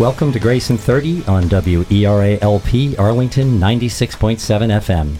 [0.00, 5.16] Welcome to Grayson 30 on WERA-LP Arlington 96.7 FM.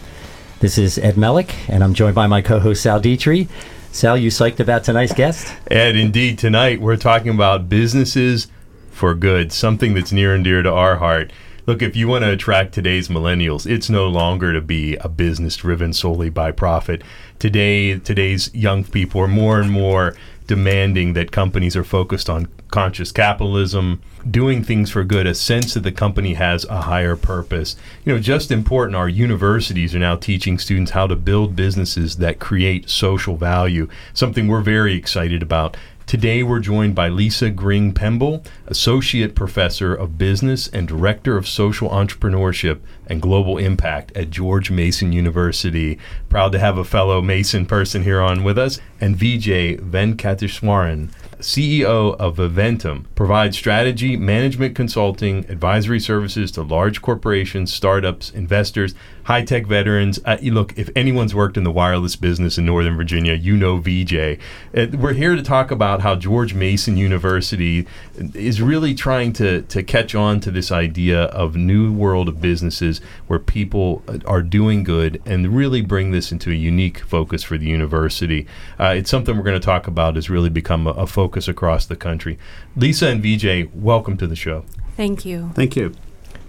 [0.59, 3.47] This is Ed Mellick, and I'm joined by my co-host Sal Dietry.
[3.91, 5.53] Sal, you psyched about tonight's guest?
[5.69, 6.39] Ed, indeed.
[6.39, 8.47] Tonight we're talking about businesses
[8.89, 11.31] for good, something that's near and dear to our heart.
[11.67, 15.57] Look, if you want to attract today's millennials, it's no longer to be a business
[15.57, 17.03] driven solely by profit.
[17.37, 20.15] Today, today's young people are more and more
[20.47, 25.81] demanding that companies are focused on conscious capitalism, doing things for good, a sense that
[25.81, 27.75] the company has a higher purpose.
[28.05, 32.39] You know, just important, our universities are now teaching students how to build businesses that
[32.39, 35.77] create social value, something we're very excited about.
[36.07, 41.89] Today, we're joined by Lisa Gring Pemble, Associate Professor of Business and Director of Social
[41.89, 45.97] Entrepreneurship and Global Impact at George Mason University.
[46.27, 52.15] Proud to have a fellow Mason person here on with us, and Vijay Venkateswaran, CEO
[52.15, 59.65] of Eventum, provides strategy, management consulting, advisory services to large corporations, startups, investors, high tech
[59.65, 60.19] veterans.
[60.25, 64.39] Uh, look, if anyone's worked in the wireless business in Northern Virginia, you know VJ.
[64.75, 67.87] Uh, we're here to talk about how George Mason University
[68.33, 72.99] is really trying to, to catch on to this idea of new world of businesses
[73.27, 77.67] where people are doing good and really bring this into a unique focus for the
[77.67, 78.47] university.
[78.79, 81.85] Uh, it's something we're going to talk about has really become a, a focus across
[81.85, 82.37] the country.
[82.75, 84.65] Lisa and VJ, welcome to the show.
[84.97, 85.51] Thank you.
[85.55, 85.93] Thank you.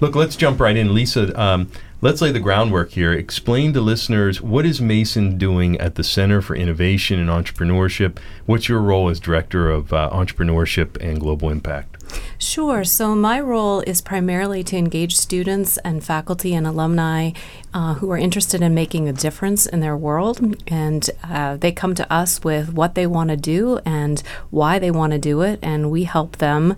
[0.00, 0.94] Look, let's jump right in.
[0.94, 1.70] Lisa, um,
[2.02, 3.12] let's lay the groundwork here.
[3.12, 8.18] Explain to listeners what is Mason doing at the Center for Innovation and Entrepreneurship?
[8.44, 12.02] What's your role as Director of uh, Entrepreneurship and Global Impact?
[12.38, 12.84] Sure.
[12.84, 17.30] So, my role is primarily to engage students and faculty and alumni
[17.72, 20.60] uh, who are interested in making a difference in their world.
[20.66, 24.90] And uh, they come to us with what they want to do and why they
[24.90, 26.76] want to do it, and we help them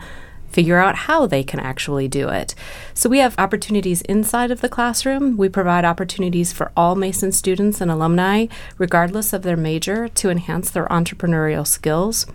[0.54, 2.54] figure out how they can actually do it.
[2.94, 5.36] So we have opportunities inside of the classroom.
[5.36, 8.46] We provide opportunities for all Mason students and alumni,
[8.78, 12.28] regardless of their major, to enhance their entrepreneurial skills.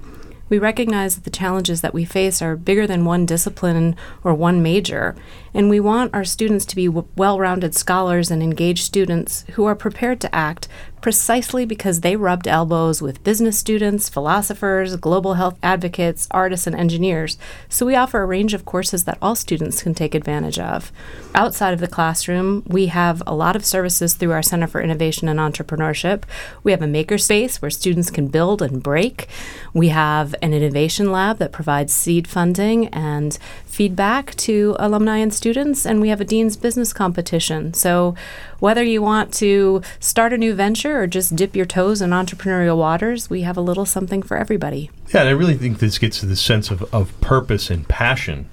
[0.50, 4.62] We recognize that the challenges that we face are bigger than one discipline or one
[4.62, 5.16] major,
[5.54, 9.66] and we want our students to be w- well rounded scholars and engaged students who
[9.66, 10.68] are prepared to act
[11.02, 17.38] precisely because they rubbed elbows with business students, philosophers, global health advocates, artists, and engineers.
[17.70, 20.92] So we offer a range of courses that all students can take advantage of.
[21.34, 25.30] Outside of the classroom, we have a lot of services through our Center for Innovation
[25.30, 26.24] and Entrepreneurship.
[26.64, 29.28] We have a makerspace where students can build and break.
[29.74, 35.86] We have an innovation lab that provides seed funding and feedback to alumni and students,
[35.86, 37.74] and we have a Dean's Business Competition.
[37.74, 38.14] So,
[38.60, 42.78] whether you want to start a new venture or just dip your toes in entrepreneurial
[42.78, 44.92] waters, we have a little something for everybody.
[45.14, 48.50] Yeah, and I really think this gets to the sense of, of purpose and passion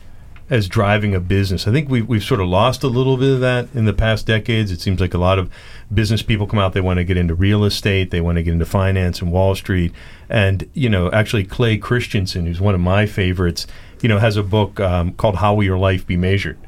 [0.48, 1.66] as driving a business.
[1.66, 4.26] I think we've, we've sort of lost a little bit of that in the past
[4.26, 4.70] decades.
[4.70, 5.50] It seems like a lot of
[5.92, 8.52] business people come out, they want to get into real estate, they want to get
[8.52, 9.92] into finance and Wall Street.
[10.28, 13.66] And, you know, actually, Clay Christensen, who's one of my favorites,
[14.02, 16.58] you know, has a book um, called How Will Your Life Be Measured?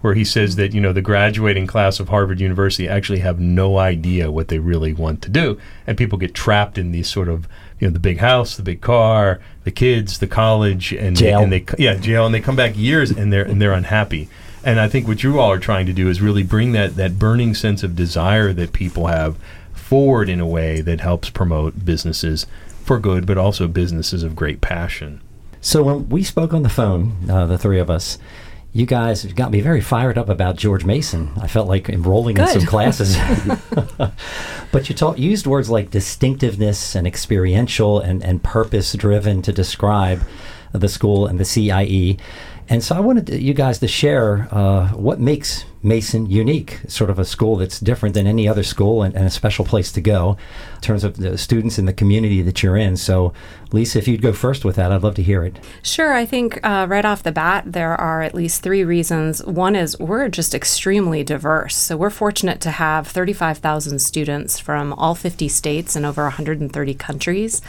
[0.00, 3.76] Where he says that, you know, the graduating class of Harvard University actually have no
[3.76, 5.60] idea what they really want to do.
[5.86, 7.46] And people get trapped in these sort of,
[7.78, 11.38] you know, the big house, the big car, the kids, the college, and jail.
[11.38, 14.30] They, and they, yeah, jail, and they come back years and they're and they're unhappy.
[14.64, 17.18] And I think what you all are trying to do is really bring that that
[17.18, 19.36] burning sense of desire that people have
[19.74, 22.46] forward in a way that helps promote businesses
[22.84, 25.20] for good, but also businesses of great passion.
[25.60, 28.18] So when we spoke on the phone, uh, the three of us,
[28.72, 31.32] you guys got me very fired up about George Mason.
[31.40, 32.48] I felt like enrolling Good.
[32.54, 33.16] in some classes.
[34.72, 40.22] but you talk, used words like distinctiveness and experiential and, and purpose driven to describe
[40.72, 42.18] the school and the CIE.
[42.70, 47.10] And so I wanted to, you guys to share uh, what makes Mason unique, sort
[47.10, 50.00] of a school that's different than any other school and, and, a special place to
[50.00, 50.36] go
[50.76, 52.96] in terms of the students and the community that you're in.
[52.96, 53.32] So,
[53.72, 55.58] Lisa, if you'd go first with that, I'd love to hear it.
[55.82, 56.12] Sure.
[56.12, 59.44] I think uh, right off the bat, there are at least three reasons.
[59.44, 61.74] One is we're just extremely diverse.
[61.74, 67.62] So, we're fortunate to have 35,000 students from all 50 states and over 130 countries.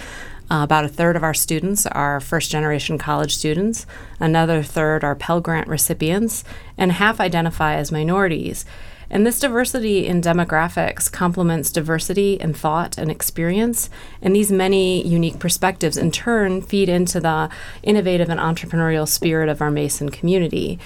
[0.52, 3.86] Uh, about a third of our students are first generation college students,
[4.20, 6.44] another third are Pell Grant recipients,
[6.78, 8.66] and half identify as minorities.
[9.10, 13.90] And this diversity in demographics complements diversity in thought and experience.
[14.22, 17.50] And these many unique perspectives, in turn, feed into the
[17.82, 20.80] innovative and entrepreneurial spirit of our Mason community.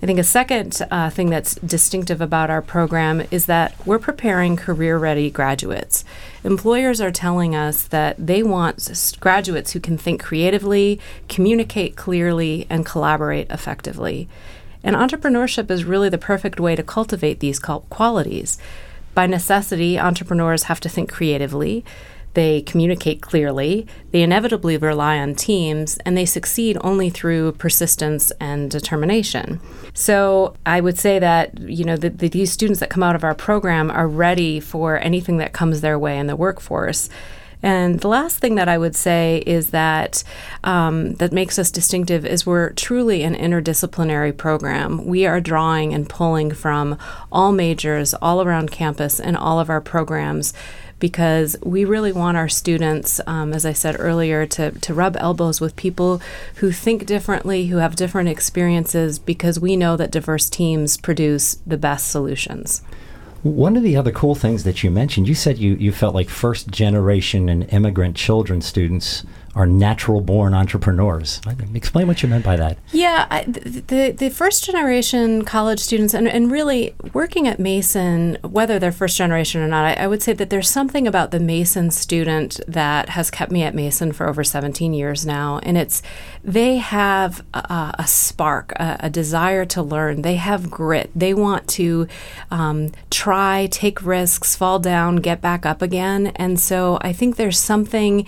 [0.00, 4.54] I think a second uh, thing that's distinctive about our program is that we're preparing
[4.54, 6.04] career ready graduates.
[6.44, 12.86] employers are telling us that they want graduates who can think creatively, communicate clearly, and
[12.86, 14.28] collaborate effectively.
[14.84, 18.56] And entrepreneurship is really the perfect way to cultivate these qualities.
[19.14, 21.84] By necessity, entrepreneurs have to think creatively
[22.38, 28.70] they communicate clearly, they inevitably rely on teams, and they succeed only through persistence and
[28.70, 29.60] determination.
[29.92, 33.24] So I would say that you know the, the, these students that come out of
[33.24, 37.10] our program are ready for anything that comes their way in the workforce.
[37.60, 40.22] And the last thing that I would say is that
[40.62, 45.04] um, that makes us distinctive is we're truly an interdisciplinary program.
[45.06, 46.96] We are drawing and pulling from
[47.32, 50.54] all majors all around campus and all of our programs
[50.98, 55.60] because we really want our students, um, as I said earlier, to, to rub elbows
[55.60, 56.20] with people
[56.56, 61.78] who think differently, who have different experiences, because we know that diverse teams produce the
[61.78, 62.82] best solutions.
[63.42, 66.28] One of the other cool things that you mentioned, you said you, you felt like
[66.28, 69.24] first generation and immigrant children students
[69.58, 71.40] are natural born entrepreneurs.
[71.74, 72.78] Explain what you meant by that.
[72.92, 78.78] Yeah, I, the, the first generation college students, and, and really working at Mason, whether
[78.78, 81.90] they're first generation or not, I, I would say that there's something about the Mason
[81.90, 85.58] student that has kept me at Mason for over 17 years now.
[85.64, 86.02] And it's
[86.44, 90.22] they have a, a spark, a, a, desire to learn.
[90.22, 91.10] They have grit.
[91.16, 92.06] They want to
[92.52, 96.28] um, try, take risks, fall down, get back up again.
[96.36, 98.24] And so I think there's something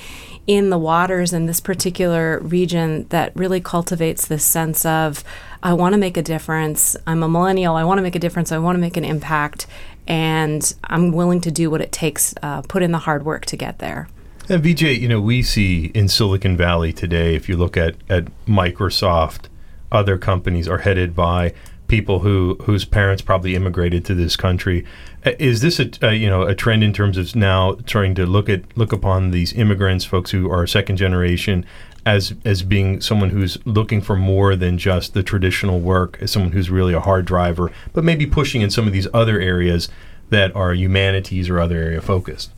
[0.47, 0.79] in the
[1.21, 5.23] in this particular region that really cultivates this sense of
[5.63, 6.97] I want to make a difference.
[7.07, 7.77] I'm a millennial.
[7.77, 8.51] I want to make a difference.
[8.51, 9.67] I want to make an impact.
[10.07, 13.57] And I'm willing to do what it takes, uh, put in the hard work to
[13.57, 14.09] get there.
[14.49, 18.25] And Vijay, you know, we see in Silicon Valley today, if you look at, at
[18.47, 19.45] Microsoft,
[19.93, 21.53] other companies are headed by
[21.91, 24.87] people who whose parents probably immigrated to this country.
[25.27, 28.25] Uh, is this a uh, you know a trend in terms of now trying to
[28.25, 31.67] look at look upon these immigrants, folks who are second generation,
[32.07, 36.53] as as being someone who's looking for more than just the traditional work, as someone
[36.53, 39.89] who's really a hard driver, but maybe pushing in some of these other areas
[40.31, 42.53] that are humanities or other area focused?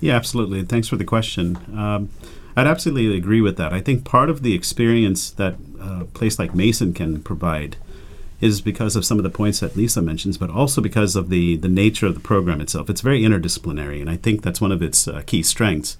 [0.00, 0.62] Yeah, absolutely.
[0.62, 1.56] Thanks for the question.
[1.78, 2.08] Um,
[2.56, 3.72] I'd absolutely agree with that.
[3.74, 7.76] I think part of the experience that a place like Mason can provide
[8.40, 11.56] is because of some of the points that Lisa mentions, but also because of the,
[11.56, 12.88] the nature of the program itself.
[12.88, 15.96] It's very interdisciplinary, and I think that's one of its uh, key strengths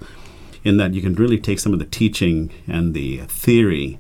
[0.65, 3.99] in that you can really take some of the teaching and the theory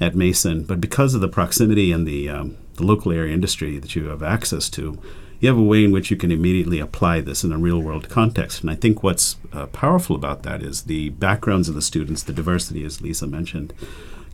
[0.00, 3.94] at Mason, but because of the proximity and the, um, the local area industry that
[3.94, 4.98] you have access to,
[5.38, 8.08] you have a way in which you can immediately apply this in a real world
[8.08, 8.60] context.
[8.60, 12.32] And I think what's uh, powerful about that is the backgrounds of the students, the
[12.32, 13.72] diversity, as Lisa mentioned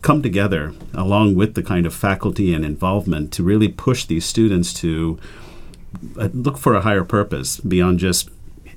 [0.01, 4.73] come together along with the kind of faculty and involvement to really push these students
[4.73, 5.19] to
[6.17, 8.29] uh, look for a higher purpose beyond just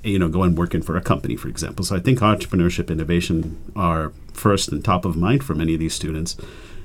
[0.03, 1.85] you know going working for a company for example.
[1.85, 5.93] So i think entrepreneurship innovation are first and top of mind for many of these
[5.93, 6.35] students.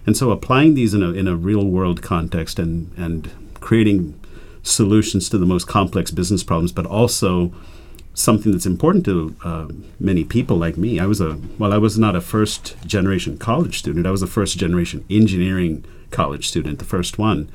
[0.06, 3.30] And so applying these in a, in a real world context and and
[3.60, 4.18] creating
[4.62, 7.52] solutions to the most complex business problems but also
[8.18, 9.68] something that's important to uh,
[10.00, 10.98] many people like me.
[10.98, 14.06] I was a well, I was not a first generation college student.
[14.06, 17.48] I was a first generation engineering college student, the first one.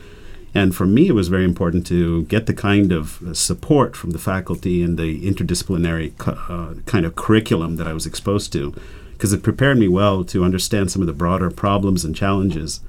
[0.55, 4.19] And for me, it was very important to get the kind of support from the
[4.19, 8.73] faculty and the interdisciplinary uh, kind of curriculum that I was exposed to,
[9.13, 12.81] because it prepared me well to understand some of the broader problems and challenges,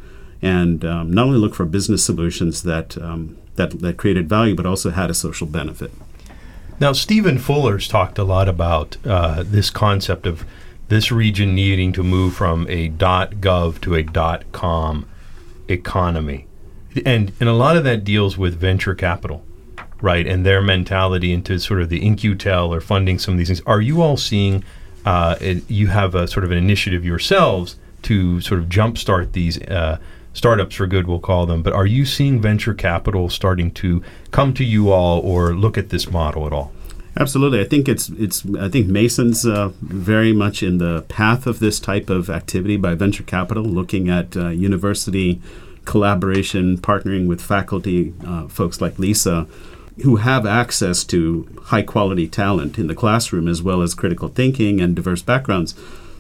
[0.43, 4.67] and um, not only look for business solutions that, um, that that created value, but
[4.67, 5.91] also had a social benefit.
[6.81, 10.45] Now, Stephen Fuller's talked a lot about uh, this concept of
[10.89, 14.03] this region needing to move from a .gov to a
[14.53, 15.07] .com
[15.69, 16.47] economy,
[17.07, 19.45] and and a lot of that deals with venture capital,
[20.03, 23.63] right, and their mentality into sort of the In-Q-Tel or funding some of these things.
[23.67, 24.65] Are you all seeing?
[25.07, 25.37] Uh,
[25.69, 29.99] you have a sort of an initiative yourselves to sort of jumpstart these uh,
[30.35, 31.63] startups for good, we'll call them.
[31.63, 35.89] But are you seeing venture capital starting to come to you all or look at
[35.89, 36.73] this model at all?
[37.17, 38.45] Absolutely, I think it's it's.
[38.59, 42.97] I think Mason's uh, very much in the path of this type of activity by
[42.97, 45.41] venture capital, looking at uh, university
[45.85, 49.47] collaboration, partnering with faculty, uh, folks like Lisa,
[50.03, 54.81] who have access to high quality talent in the classroom as well as critical thinking
[54.81, 55.75] and diverse backgrounds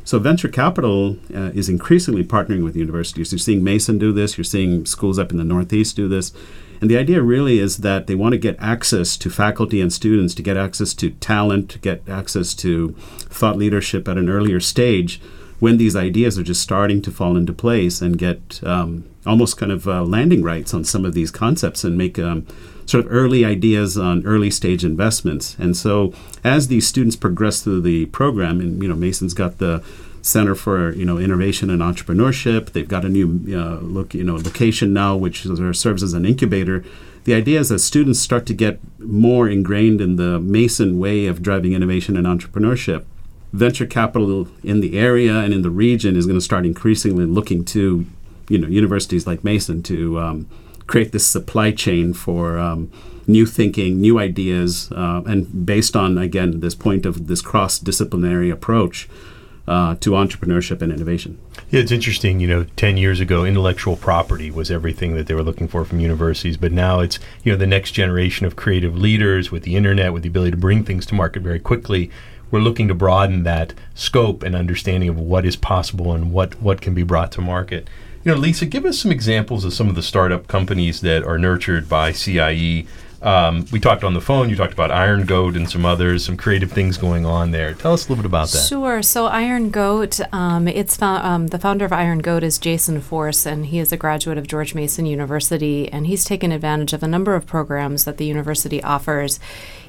[0.05, 3.33] so venture capital uh, is increasingly partnering with universities.
[3.33, 4.37] You're seeing Mason do this.
[4.37, 6.33] You're seeing schools up in the Northeast do this.
[6.81, 10.35] And the idea really is that they want to get access to faculty and students,
[10.35, 12.91] to get access to talent, to get access to
[13.31, 15.21] thought leadership at an earlier stage
[15.61, 19.73] when these ideas are just starting to fall into place and get um, almost kind
[19.73, 22.47] of uh, landing rights on some of these concepts and make um,
[22.87, 25.57] sort of early ideas on early stage investments.
[25.59, 26.12] And so
[26.43, 29.83] as these students progress through the program, and you know, Mason's got the
[30.25, 32.71] Center for you know Innovation and Entrepreneurship.
[32.71, 36.83] They've got a new uh, look you know location now, which serves as an incubator.
[37.25, 41.43] The idea is that students start to get more ingrained in the Mason way of
[41.43, 43.05] driving innovation and entrepreneurship.
[43.53, 47.62] Venture capital in the area and in the region is going to start increasingly looking
[47.67, 48.07] to
[48.49, 50.49] you know universities like Mason to um,
[50.87, 52.91] create this supply chain for um,
[53.26, 58.50] new thinking, new ideas, uh, and based on again this point of this cross disciplinary
[58.50, 59.09] approach
[59.67, 61.38] uh, to entrepreneurship and innovation.
[61.71, 62.41] Yeah, it's interesting.
[62.41, 66.00] You know, 10 years ago, intellectual property was everything that they were looking for from
[66.00, 66.57] universities.
[66.57, 70.23] But now it's, you know, the next generation of creative leaders with the internet, with
[70.23, 72.11] the ability to bring things to market very quickly.
[72.50, 76.81] We're looking to broaden that scope and understanding of what is possible and what, what
[76.81, 77.88] can be brought to market.
[78.25, 81.38] You know, Lisa, give us some examples of some of the startup companies that are
[81.38, 82.87] nurtured by CIE
[83.25, 84.50] um, we talked on the phone.
[84.50, 87.73] You talked about Iron Goat and some others, some creative things going on there.
[87.73, 88.66] Tell us a little bit about that.
[88.69, 89.02] Sure.
[89.02, 93.66] So Iron Goat, um, it's um, the founder of Iron Goat is Jason Force, and
[93.66, 97.35] he is a graduate of George Mason University, and he's taken advantage of a number
[97.35, 99.40] of programs that the university offers.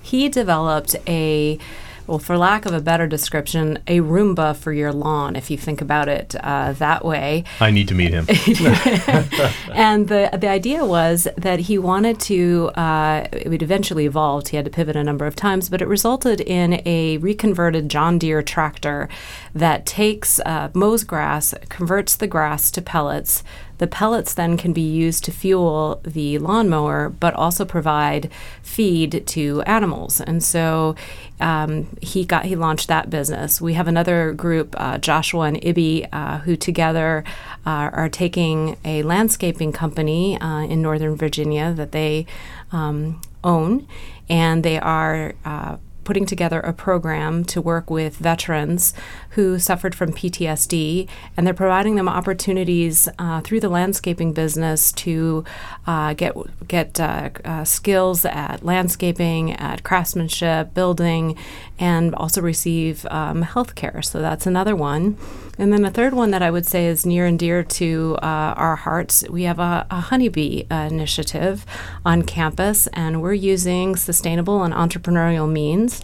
[0.01, 1.59] He developed a
[2.07, 5.81] well, for lack of a better description, a Roomba for your lawn, if you think
[5.81, 7.43] about it uh, that way.
[7.59, 8.25] I need to meet him.
[9.73, 12.71] and the the idea was that he wanted to.
[12.75, 14.49] Uh, it eventually evolved.
[14.49, 18.19] He had to pivot a number of times, but it resulted in a reconverted John
[18.19, 19.09] Deere tractor
[19.53, 23.43] that takes uh, mows grass, converts the grass to pellets,
[23.77, 29.61] the pellets then can be used to fuel the lawnmower, but also provide feed to
[29.63, 30.21] animals.
[30.21, 30.95] And so
[31.39, 33.59] um, he got he launched that business.
[33.59, 37.23] We have another group, uh, Joshua and Ibby, uh, who together
[37.65, 42.25] uh, are taking a landscaping company uh, in Northern Virginia that they
[42.71, 43.87] um, own,
[44.29, 48.93] and they are uh, putting together a program to work with veterans
[49.31, 55.43] who suffered from PTSD, and they're providing them opportunities uh, through the landscaping business to
[55.85, 56.33] uh, get
[56.67, 61.37] get uh, uh skills at landscaping, at craftsmanship, building,
[61.77, 64.01] and also receive um, health care.
[64.01, 65.17] So that's another one.
[65.57, 68.53] And then a third one that I would say is near and dear to uh,
[68.57, 69.23] our hearts.
[69.29, 71.65] We have a, a honeybee initiative
[72.05, 75.94] on campus, and we're using sustainable and entrepreneurial means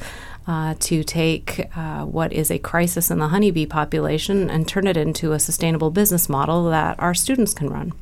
[0.48, 4.98] uh, to take uh, what is a crisis in the honeybee population and turn it
[4.98, 7.94] into a sustainable business model that our students can run.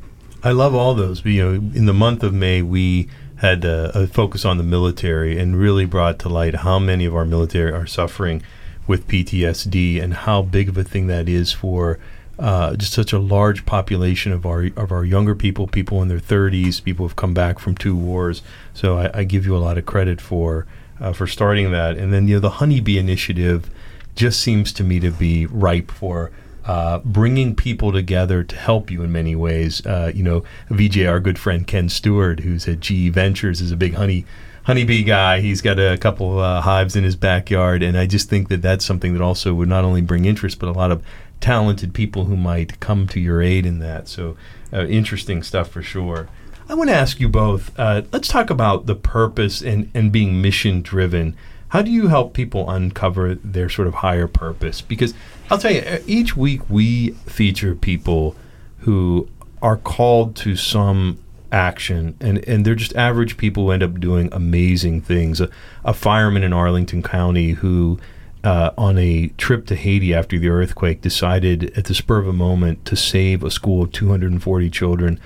[0.44, 1.26] I love all those.
[1.26, 5.38] You know, in the month of May, we had a, a focus on the military
[5.38, 8.42] and really brought to light how many of our military are suffering
[8.88, 12.00] with PTSD and how big of a thing that is for
[12.40, 16.20] uh, just such a large population of our of our younger people, people in their
[16.20, 18.42] 30s, people who've come back from two wars.
[18.74, 20.66] So I, I give you a lot of credit for
[21.00, 21.98] uh, for starting that.
[21.98, 23.70] And then you know the honeybee initiative
[24.16, 26.32] just seems to me to be ripe for
[26.66, 29.86] uh, bringing people together to help you in many ways.
[29.86, 33.78] Uh, you know, VJ, our good friend Ken Stewart, who's at GE Ventures, is a
[33.78, 34.26] big honey
[34.66, 35.40] honeybee guy.
[35.40, 38.86] He's got a couple uh, hives in his backyard, and I just think that that's
[38.86, 41.04] something that also would not only bring interest, but a lot of
[41.40, 44.08] talented people who might come to your aid in that.
[44.08, 44.36] So,
[44.72, 46.28] uh, interesting stuff for sure.
[46.70, 47.78] I want to ask you both.
[47.80, 51.36] Uh, let's talk about the purpose and, and being mission driven.
[51.70, 54.80] How do you help people uncover their sort of higher purpose?
[54.80, 55.16] Because
[55.50, 58.36] I'll tell you, each week we feature people
[58.82, 59.28] who
[59.64, 61.18] are called to some
[61.52, 65.42] action and, and they're just average people who end up doing amazing things.
[65.42, 65.50] A,
[65.84, 68.00] a fireman in Arlington County who,
[68.44, 72.34] uh, on a trip to Haiti after the earthquake, decided at the spur of a
[72.34, 75.20] moment to save a school of 240 children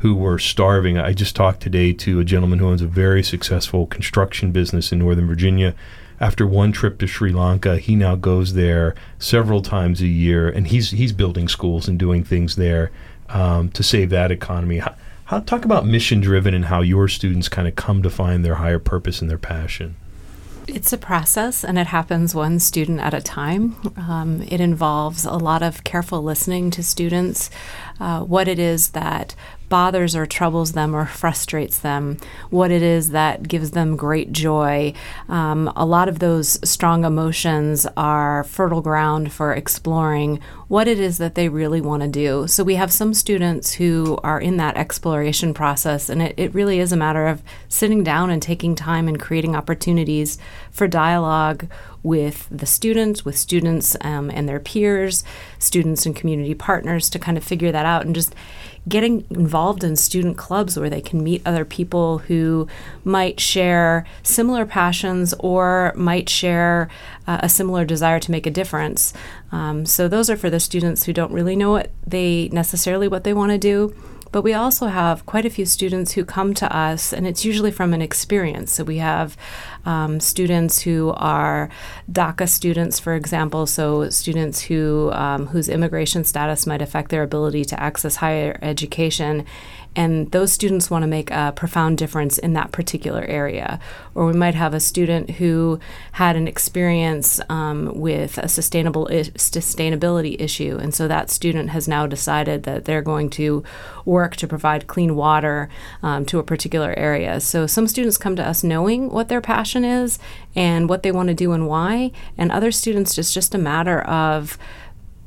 [0.00, 0.98] who were starving.
[0.98, 4.98] I just talked today to a gentleman who owns a very successful construction business in
[4.98, 5.74] Northern Virginia.
[6.18, 10.66] After one trip to Sri Lanka, he now goes there several times a year, and
[10.66, 12.90] he's he's building schools and doing things there
[13.28, 14.78] um, to save that economy.
[14.78, 14.94] How,
[15.26, 18.56] how, talk about mission driven and how your students kind of come to find their
[18.56, 19.96] higher purpose and their passion.
[20.66, 23.76] It's a process and it happens one student at a time.
[23.96, 27.50] Um, it involves a lot of careful listening to students,
[27.98, 29.34] uh, what it is that
[29.70, 32.18] bothers or troubles them or frustrates them,
[32.50, 34.92] what it is that gives them great joy.
[35.30, 41.18] Um, a lot of those strong emotions are fertile ground for exploring what it is
[41.18, 42.46] that they really want to do.
[42.46, 46.78] So we have some students who are in that exploration process, and it, it really
[46.78, 50.38] is a matter of sitting down and taking time and creating opportunities
[50.70, 51.66] for dialogue
[52.02, 55.24] with the students, with students um, and their peers,
[55.58, 58.34] students and community partners to kind of figure that out and just
[58.88, 62.66] getting involved in student clubs where they can meet other people who
[63.04, 66.88] might share similar passions or might share
[67.26, 69.12] uh, a similar desire to make a difference.
[69.52, 73.24] Um, so those are for the students who don't really know what they necessarily what
[73.24, 73.94] they want to do.
[74.32, 77.72] But we also have quite a few students who come to us, and it's usually
[77.72, 78.72] from an experience.
[78.72, 79.36] So we have
[79.84, 81.68] um, students who are
[82.10, 87.64] DACA students, for example, so students who um, whose immigration status might affect their ability
[87.66, 89.44] to access higher education
[89.96, 93.80] and those students want to make a profound difference in that particular area.
[94.14, 95.80] Or we might have a student who
[96.12, 101.88] had an experience um, with a sustainable I- sustainability issue, and so that student has
[101.88, 103.64] now decided that they're going to
[104.04, 105.68] work to provide clean water
[106.02, 107.40] um, to a particular area.
[107.40, 110.18] So some students come to us knowing what their passion is
[110.54, 114.00] and what they want to do and why, and other students it's just a matter
[114.02, 114.56] of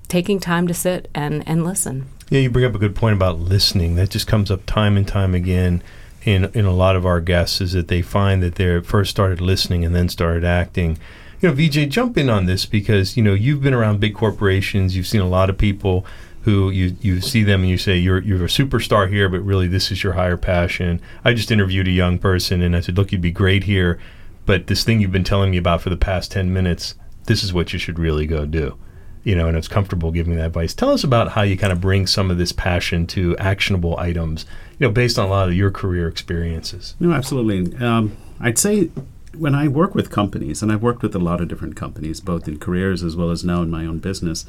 [0.08, 2.08] taking time to sit and, and listen.
[2.30, 3.96] Yeah, you bring up a good point about listening.
[3.96, 5.84] That just comes up time and time again
[6.24, 9.42] in in a lot of our guests is that they find that they first started
[9.42, 10.98] listening and then started acting.
[11.42, 14.96] You know, VJ, jump in on this because you know you've been around big corporations.
[14.96, 16.06] You've seen a lot of people
[16.44, 19.68] who you you see them and you say you're you're a superstar here, but really
[19.68, 21.02] this is your higher passion.
[21.26, 24.00] I just interviewed a young person and I said, look, you'd be great here,
[24.46, 27.54] but this thing you've been telling me about for the past ten minutes, this is
[27.54, 28.78] what you should really go do
[29.24, 30.74] you know, and it's comfortable giving that advice.
[30.74, 34.46] Tell us about how you kind of bring some of this passion to actionable items,
[34.80, 36.96] you know, based on a lot of your career experiences.
[37.00, 37.76] No, absolutely.
[37.78, 38.90] Um, I'd say
[39.38, 42.48] when I work with companies, and I've worked with a lot of different companies, both
[42.48, 44.46] in careers as well as now in my own business,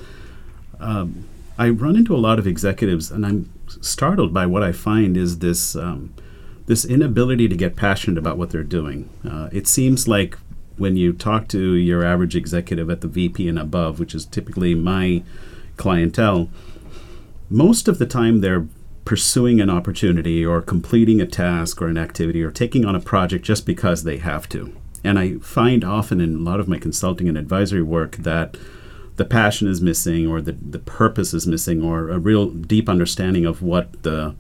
[0.80, 1.26] um,
[1.56, 3.50] I run into a lot of executives, and I'm
[3.80, 5.76] startled by what I find is this.
[5.76, 6.14] Um,
[6.66, 9.08] this inability to get passionate about what they're doing.
[9.22, 10.38] Uh, it seems like
[10.76, 14.74] when you talk to your average executive at the VP and above, which is typically
[14.74, 15.22] my
[15.76, 16.48] clientele,
[17.50, 18.66] most of the time they're
[19.04, 23.44] pursuing an opportunity or completing a task or an activity or taking on a project
[23.44, 24.74] just because they have to.
[25.02, 28.56] And I find often in a lot of my consulting and advisory work that
[29.16, 33.44] the passion is missing or the, the purpose is missing or a real deep understanding
[33.44, 34.34] of what the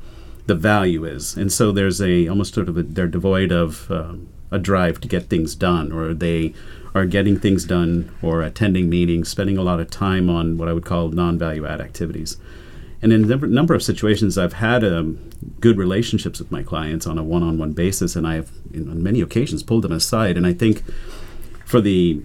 [0.46, 1.36] the value is.
[1.36, 5.08] And so there's a almost sort of a, they're devoid of um, a drive to
[5.08, 6.54] get things done, or they
[6.94, 10.72] are getting things done, or attending meetings, spending a lot of time on what I
[10.72, 12.36] would call non-value add activities.
[13.02, 15.18] And in a number of situations, I've had um,
[15.60, 19.82] good relationships with my clients on a one-on-one basis, and I've, on many occasions, pulled
[19.82, 20.36] them aside.
[20.38, 20.82] And I think
[21.66, 22.22] for the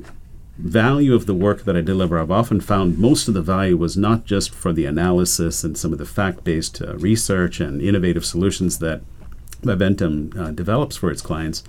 [0.58, 3.98] value of the work that I deliver, I've often found most of the value was
[3.98, 8.80] not just for the analysis and some of the fact-based uh, research and innovative solutions
[8.80, 9.02] that
[9.62, 11.64] Viventum uh, develops for its clients,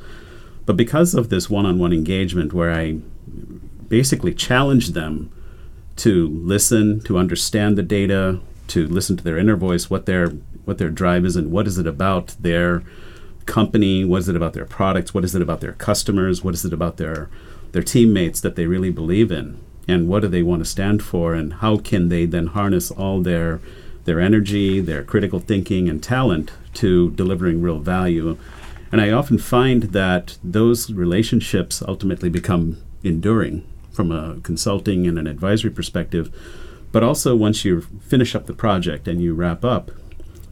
[0.66, 2.99] but because of this one on one engagement where I
[3.88, 5.31] basically challenge them
[5.96, 10.29] to listen, to understand the data, to listen to their inner voice, what their
[10.64, 12.83] what their drive is and what is it about their
[13.46, 16.64] company, what is it about their products, what is it about their customers, what is
[16.64, 17.29] it about their
[17.73, 21.35] their teammates that they really believe in and what do they want to stand for
[21.35, 23.61] and how can they then harness all their
[24.05, 28.38] their energy, their critical thinking and talent to delivering real value
[28.92, 35.26] and I often find that those relationships ultimately become enduring from a consulting and an
[35.26, 36.31] advisory perspective.
[36.92, 39.92] But also, once you finish up the project and you wrap up,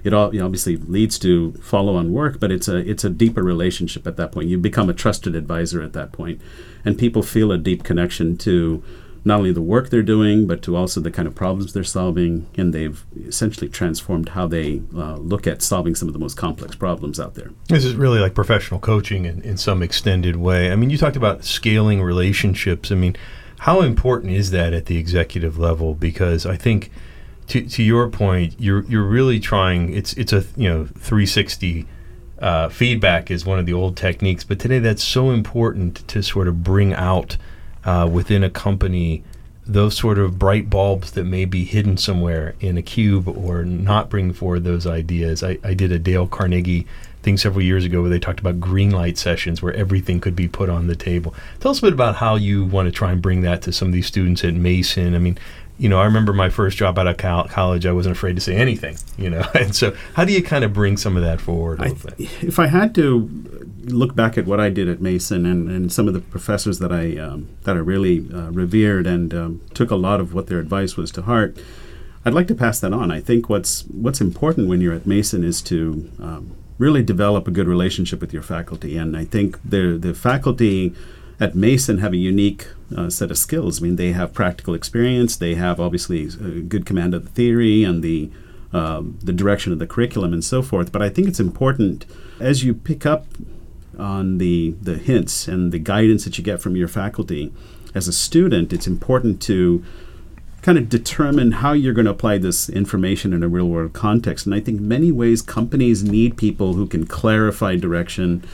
[0.05, 4.07] it all you obviously leads to follow-on work, but it's a it's a deeper relationship
[4.07, 4.49] at that point.
[4.49, 6.41] You become a trusted advisor at that point,
[6.85, 8.83] and people feel a deep connection to
[9.29, 12.49] not only the work they're doing, but to also the kind of problems they're solving,
[12.57, 16.75] and they've essentially transformed how they uh, look at solving some of the most complex
[16.75, 17.51] problems out there.
[17.69, 20.73] This is really like professional coaching in, in some extended way.
[20.73, 22.91] I mean, you talked about scaling relationships.
[22.91, 23.17] I mean,
[23.59, 25.93] how important is that at the executive level?
[25.93, 26.91] Because I think,
[27.49, 29.93] to, to your point, you're you're really trying.
[29.93, 31.87] It's it's a you know 360.
[32.39, 36.47] Uh, feedback is one of the old techniques, but today that's so important to sort
[36.47, 37.37] of bring out
[37.89, 39.23] uh, within a company
[39.65, 44.09] those sort of bright bulbs that may be hidden somewhere in a cube or not
[44.09, 45.43] bring forward those ideas.
[45.43, 46.87] I, I did a Dale Carnegie
[47.23, 50.49] thing several years ago where they talked about green light sessions where everything could be
[50.49, 51.35] put on the table.
[51.61, 53.89] Tell us a bit about how you want to try and bring that to some
[53.89, 55.15] of these students at Mason.
[55.15, 55.39] I mean,
[55.79, 58.57] you know, I remember my first job out of college, I wasn't afraid to say
[58.57, 59.45] anything, you know.
[59.55, 61.81] And so, how do you kind of bring some of that forward?
[61.81, 63.29] I, if I had to
[63.85, 66.93] look back at what I did at Mason and, and some of the professors that
[66.93, 70.59] I um, that I really uh, revered and um, took a lot of what their
[70.59, 71.57] advice was to heart,
[72.25, 73.11] I'd like to pass that on.
[73.11, 77.51] I think what's what's important when you're at Mason is to um, really develop a
[77.51, 80.95] good relationship with your faculty, and I think the the faculty
[81.41, 83.81] at Mason have a unique uh, set of skills.
[83.81, 85.37] I mean, they have practical experience.
[85.37, 86.27] They have obviously
[86.63, 88.31] good command of the theory and the
[88.71, 90.93] um, the direction of the curriculum and so forth.
[90.93, 92.05] But I think it's important
[92.39, 93.27] as you pick up
[93.99, 97.53] on the the hints and the guidance that you get from your faculty
[97.95, 98.73] as a student.
[98.73, 99.85] It's important to
[100.63, 104.45] kind of determine how you're going to apply this information in a real world context.
[104.45, 108.47] And I think many ways companies need people who can clarify direction,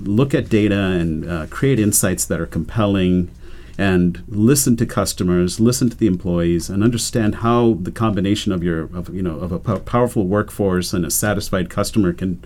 [0.00, 3.30] look at data, and uh, create insights that are compelling
[3.78, 8.82] and listen to customers, listen to the employees, and understand how the combination of your
[8.94, 12.44] of you know of a powerful workforce and a satisfied customer can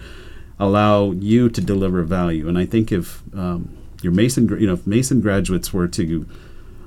[0.59, 2.49] allow you to deliver value.
[2.49, 6.29] And I think if um, your Mason you know if Mason graduates were to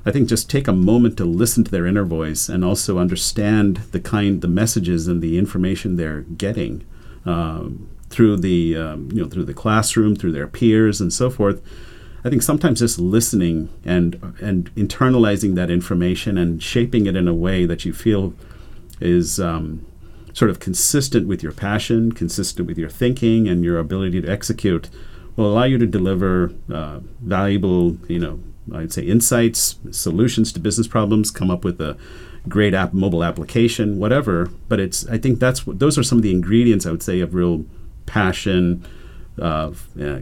[0.06, 3.76] I think just take a moment to listen to their inner voice and also understand
[3.92, 6.86] the kind the messages and the information they're getting
[7.26, 11.62] um, through the um, you know through the classroom through their peers and so forth
[12.24, 17.34] I think sometimes just listening and and internalizing that information and shaping it in a
[17.34, 18.34] way that you feel
[19.00, 19.86] is um,
[20.32, 24.90] sort of consistent with your passion, consistent with your thinking, and your ability to execute
[25.36, 28.40] will allow you to deliver uh, valuable, you know,
[28.74, 31.96] I'd say insights, solutions to business problems, come up with a
[32.48, 34.50] great app, mobile application, whatever.
[34.68, 37.34] But it's I think that's those are some of the ingredients I would say of
[37.34, 37.64] real
[38.08, 38.84] passion
[39.40, 40.18] of uh,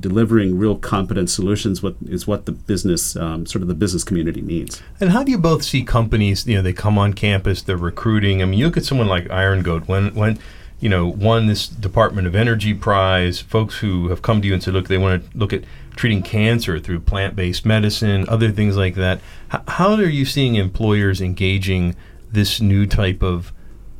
[0.00, 4.40] delivering real competent solutions what is what the business um, sort of the business community
[4.40, 4.82] needs.
[5.00, 8.42] And how do you both see companies you know they come on campus they're recruiting?
[8.42, 10.38] I mean you look at someone like iron goat when when
[10.80, 14.62] you know won this department of energy prize folks who have come to you and
[14.62, 15.64] said look they want to look at
[15.96, 19.20] treating cancer through plant-based medicine other things like that.
[19.52, 21.94] H- how are you seeing employers engaging
[22.32, 23.52] this new type of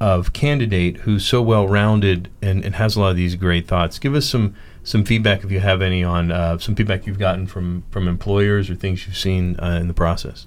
[0.04, 3.98] of candidate who's so well rounded and, and has a lot of these great thoughts.
[3.98, 7.46] Give us some some feedback if you have any on uh, some feedback you've gotten
[7.46, 10.46] from from employers or things you've seen uh, in the process.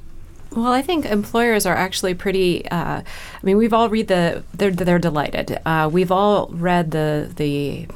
[0.51, 2.69] Well, I think employers are actually pretty.
[2.69, 3.03] Uh, I
[3.41, 4.43] mean, we've all read the.
[4.53, 5.59] They're they're delighted.
[5.65, 7.87] Uh, we've all read the the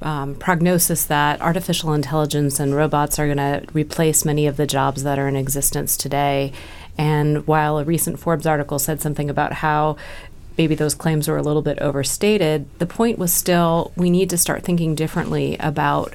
[0.00, 5.02] um, prognosis that artificial intelligence and robots are going to replace many of the jobs
[5.02, 6.52] that are in existence today.
[6.98, 9.96] And while a recent Forbes article said something about how
[10.58, 12.66] maybe those claims were a little bit overstated.
[12.78, 16.14] The point was still we need to start thinking differently about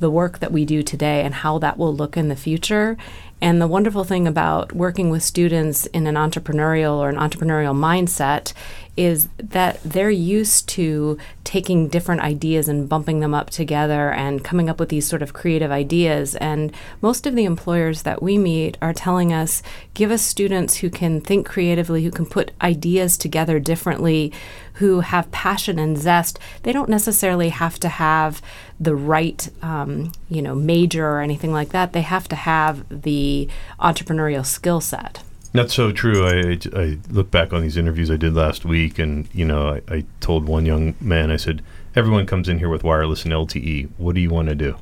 [0.00, 2.96] the work that we do today and how that will look in the future.
[3.40, 8.52] And the wonderful thing about working with students in an entrepreneurial or an entrepreneurial mindset
[8.96, 14.68] is that they're used to taking different ideas and bumping them up together and coming
[14.68, 16.34] up with these sort of creative ideas.
[16.36, 19.62] And most of the employers that we meet are telling us
[19.94, 24.32] give us students who can think creatively, who can put ideas together differently,
[24.80, 26.38] who have passion and zest.
[26.62, 28.40] They don't necessarily have to have
[28.80, 31.92] the right, um, you know, major or anything like that.
[31.92, 33.46] They have to have the
[33.78, 35.22] entrepreneurial skill set.
[35.52, 36.26] That's so true.
[36.26, 39.94] I, I look back on these interviews I did last week, and you know, I,
[39.94, 41.60] I told one young man, I said,
[41.94, 43.90] "Everyone comes in here with wireless and LTE.
[43.98, 44.76] What do you want to do?"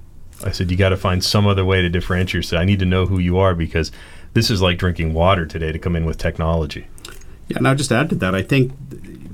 [0.44, 2.61] I said, "You got to find some other way to differentiate yourself.
[2.61, 3.90] I need to know who you are because
[4.34, 6.87] this is like drinking water today to come in with technology."
[7.48, 8.34] Yeah, and I'll just add to that.
[8.34, 8.72] I think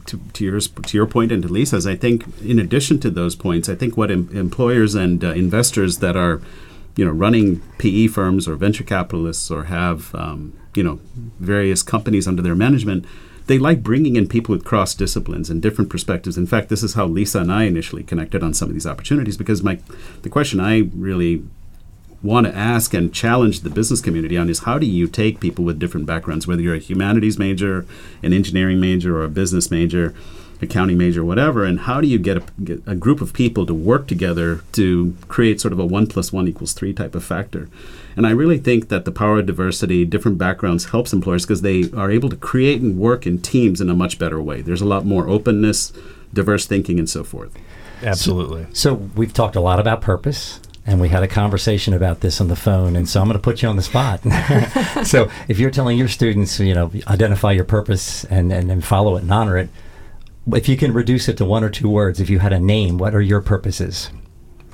[0.06, 3.34] to, to your to your point and to Lisa's, I think in addition to those
[3.34, 6.40] points, I think what em- employers and uh, investors that are,
[6.96, 11.00] you know, running PE firms or venture capitalists or have um, you know
[11.38, 13.06] various companies under their management
[13.46, 16.38] they like bringing in people with cross disciplines and different perspectives.
[16.38, 19.36] In fact, this is how Lisa and I initially connected on some of these opportunities
[19.36, 19.78] because my
[20.22, 21.44] the question I really
[22.24, 25.64] want to ask and challenge the business community on is how do you take people
[25.64, 27.86] with different backgrounds, whether you're a humanities major,
[28.22, 30.14] an engineering major, or a business major,
[30.62, 33.74] accounting major, whatever, and how do you get a, get a group of people to
[33.74, 37.68] work together to create sort of a one plus one equals three type of factor?
[38.16, 41.90] And I really think that the power of diversity, different backgrounds, helps employers because they
[41.90, 44.62] are able to create and work in teams in a much better way.
[44.62, 45.92] There's a lot more openness,
[46.32, 47.54] diverse thinking, and so forth.
[48.02, 48.64] Absolutely.
[48.72, 52.40] So, so we've talked a lot about purpose and we had a conversation about this
[52.40, 54.20] on the phone and so i'm going to put you on the spot
[55.06, 59.16] so if you're telling your students you know identify your purpose and, and, and follow
[59.16, 59.68] it and honor it
[60.52, 62.98] if you can reduce it to one or two words if you had a name
[62.98, 64.10] what are your purposes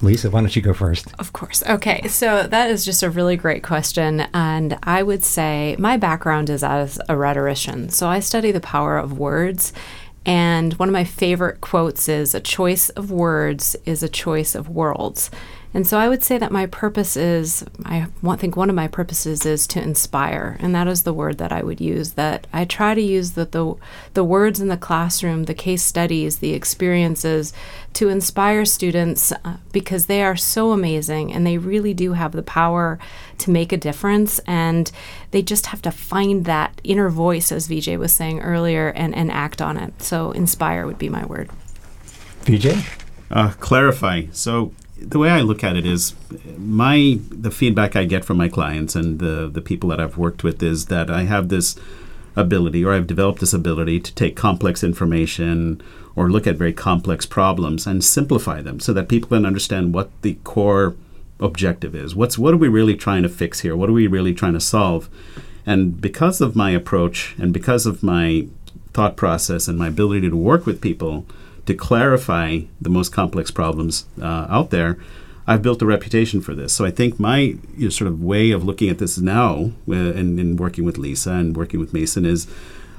[0.03, 1.09] Lisa, why don't you go first?
[1.19, 1.63] Of course.
[1.65, 2.09] Okay.
[2.09, 4.21] So that is just a really great question.
[4.33, 7.91] And I would say my background is as a rhetorician.
[7.91, 9.73] So I study the power of words.
[10.25, 14.69] And one of my favorite quotes is A choice of words is a choice of
[14.69, 15.31] worlds.
[15.73, 19.47] And so I would say that my purpose is I think one of my purposes
[19.47, 22.13] is to inspire, and that is the word that I would use.
[22.13, 23.77] That I try to use the the,
[24.15, 27.53] the words in the classroom, the case studies, the experiences
[27.95, 32.43] to inspire students uh, because they are so amazing and they really do have the
[32.43, 32.99] power
[33.39, 34.93] to make a difference and
[35.31, 39.31] they just have to find that inner voice as VJ was saying earlier and, and
[39.31, 40.03] act on it.
[40.03, 41.51] So inspire would be my word.
[42.43, 42.85] VJ?
[43.31, 44.25] Uh, clarify.
[44.33, 46.15] So the way I look at it is
[46.57, 50.45] my the feedback I get from my clients and the the people that I've worked
[50.45, 51.77] with is that I have this
[52.37, 55.83] ability or I've developed this ability to take complex information
[56.15, 60.11] or look at very complex problems and simplify them so that people can understand what
[60.23, 60.97] the core
[61.41, 62.15] objective is.
[62.15, 63.77] What's what are we really trying to fix here?
[63.77, 65.09] What are we really trying to solve?
[65.67, 68.49] And because of my approach and because of my
[68.93, 71.27] thought process and my ability to work with people,
[71.71, 74.99] to clarify the most complex problems uh, out there,
[75.47, 76.73] I've built a reputation for this.
[76.73, 79.93] So I think my you know, sort of way of looking at this now, uh,
[79.93, 82.49] and, and working with Lisa and working with Mason, is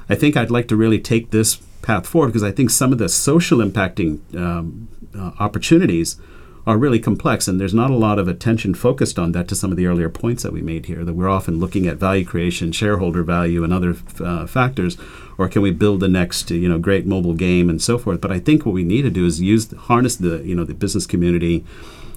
[0.10, 2.98] I think I'd like to really take this path forward because I think some of
[2.98, 6.18] the social impacting um, uh, opportunities
[6.68, 9.72] are really complex, and there's not a lot of attention focused on that to some
[9.72, 11.04] of the earlier points that we made here.
[11.04, 14.98] That we're often looking at value creation, shareholder value, and other uh, factors,
[15.38, 18.22] or can we build the next you know great mobile game and so forth.
[18.22, 20.74] But I think what we need to do is use harness the you know the
[20.74, 21.66] business community.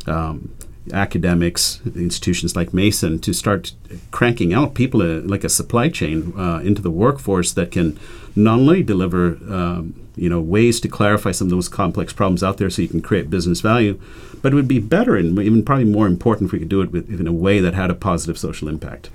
[0.07, 0.55] Um,
[0.93, 3.73] academics, institutions like Mason, to start
[4.11, 7.99] cranking out people uh, like a supply chain uh, into the workforce that can
[8.37, 12.59] not only deliver um, you know ways to clarify some of those complex problems out
[12.59, 13.99] there so you can create business value
[14.45, 16.93] but it would be better and even probably more important if we could do it
[16.93, 19.09] with, in a way that had a positive social impact.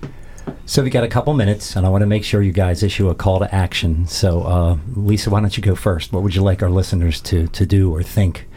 [0.65, 3.09] So we got a couple minutes and i want to make sure you guys issue
[3.09, 4.07] a call to action.
[4.07, 6.11] So uh, lisa why don't you go first?
[6.11, 8.47] What would you like our listeners to, to do or think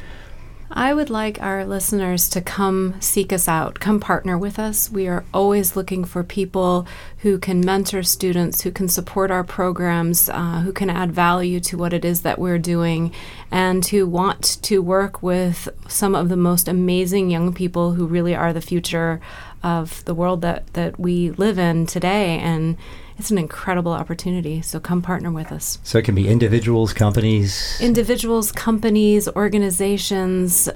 [0.75, 4.91] I would like our listeners to come seek us out, come partner with us.
[4.91, 6.87] We are always looking for people
[7.19, 11.77] who can mentor students, who can support our programs, uh, who can add value to
[11.77, 13.13] what it is that we're doing,
[13.51, 18.35] and who want to work with some of the most amazing young people who really
[18.35, 19.21] are the future
[19.63, 22.39] of the world that, that we live in today.
[22.39, 22.77] And
[23.19, 24.63] it's an incredible opportunity.
[24.63, 25.79] So come partner with us.
[25.83, 30.69] So it can be individuals, companies, individuals, companies, organizations.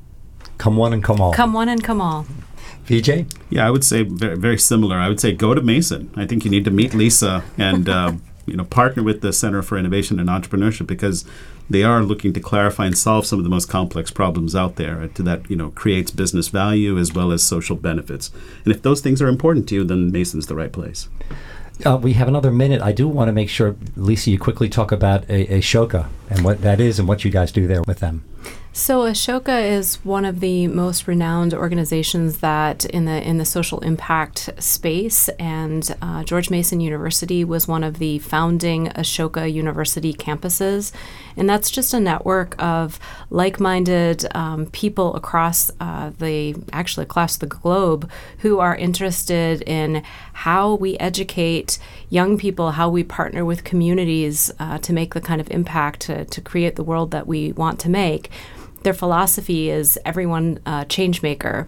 [0.59, 1.33] Come one and come all.
[1.33, 2.27] Come one and come all.
[2.85, 3.27] VJ?
[3.51, 4.96] Yeah, I would say very, very similar.
[4.96, 6.11] I would say go to Mason.
[6.14, 8.12] I think you need to meet Lisa and uh,
[8.46, 11.25] you know partner with the Center for Innovation and Entrepreneurship because
[11.68, 15.00] they are looking to clarify and solve some of the most complex problems out there
[15.00, 18.31] uh, to that you know creates business value as well as social benefits.
[18.64, 21.09] And if those things are important to you, then Mason's the right place.
[21.85, 22.81] Uh, we have another minute.
[22.81, 26.62] I do want to make sure, Lisa, you quickly talk about a, Ashoka and what
[26.62, 28.24] that is and what you guys do there with them.
[28.72, 33.81] So Ashoka is one of the most renowned organizations that in the in the social
[33.81, 40.92] impact space, and uh, George Mason University was one of the founding Ashoka University campuses,
[41.37, 42.99] and that's just a network of
[43.31, 50.75] like-minded um, people across uh, the actually across the globe who are interested in how
[50.75, 55.51] we educate young people, how we partner with communities uh, to make the kind of
[55.51, 58.31] impact to, to create the world that we want to make
[58.87, 61.66] their philosophy is everyone uh, change maker.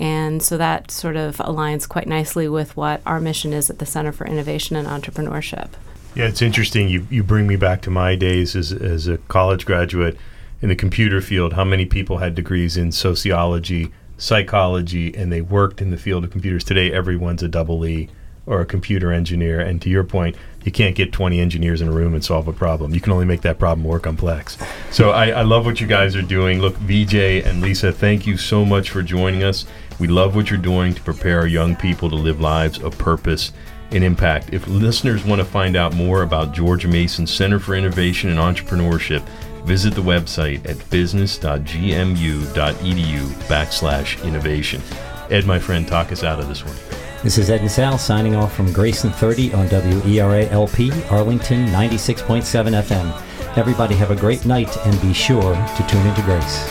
[0.00, 3.86] And so that sort of aligns quite nicely with what our mission is at the
[3.86, 5.68] Center for Innovation and Entrepreneurship.
[6.16, 6.88] Yeah, it's interesting.
[6.88, 10.16] You, you bring me back to my days as, as a college graduate
[10.62, 11.52] in the computer field.
[11.52, 16.30] How many people had degrees in sociology, psychology, and they worked in the field of
[16.30, 16.64] computers?
[16.64, 18.08] Today, everyone's a double E
[18.46, 19.60] or a computer engineer.
[19.60, 22.52] And to your point, you can't get 20 engineers in a room and solve a
[22.54, 22.94] problem.
[22.94, 24.56] You can only make that problem more complex.
[24.90, 26.60] So I, I love what you guys are doing.
[26.60, 29.66] Look, VJ and Lisa, thank you so much for joining us.
[29.98, 33.52] We love what you're doing to prepare young people to live lives of purpose
[33.90, 34.52] and impact.
[34.52, 39.26] If listeners want to find out more about George Mason Center for Innovation and Entrepreneurship,
[39.64, 44.82] visit the website at business.gmu.edu backslash innovation.
[45.30, 46.76] Ed, my friend, talk us out of this one.
[47.22, 53.56] This is Ed and Sal signing off from Grayson 30 on WERALP, Arlington 96.7 FM.
[53.56, 56.68] Everybody have a great night and be sure to tune into Grace.